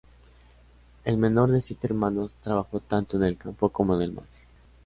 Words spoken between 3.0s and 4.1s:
en el campo como